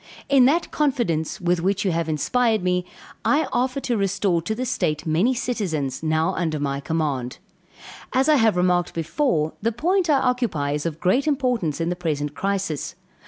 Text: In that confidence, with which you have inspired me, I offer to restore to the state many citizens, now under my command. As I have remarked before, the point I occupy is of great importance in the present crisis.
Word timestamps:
In 0.29 0.45
that 0.45 0.71
confidence, 0.71 1.39
with 1.39 1.61
which 1.61 1.85
you 1.85 1.91
have 1.91 2.09
inspired 2.09 2.63
me, 2.63 2.85
I 3.23 3.47
offer 3.53 3.79
to 3.81 3.95
restore 3.95 4.41
to 4.41 4.55
the 4.55 4.65
state 4.65 5.05
many 5.05 5.35
citizens, 5.35 6.01
now 6.01 6.33
under 6.33 6.59
my 6.59 6.79
command. 6.79 7.37
As 8.11 8.27
I 8.27 8.37
have 8.37 8.57
remarked 8.57 8.95
before, 8.95 9.53
the 9.61 9.71
point 9.71 10.09
I 10.09 10.17
occupy 10.17 10.71
is 10.71 10.87
of 10.87 10.99
great 10.99 11.27
importance 11.27 11.79
in 11.79 11.89
the 11.89 11.95
present 11.95 12.33
crisis. 12.33 12.95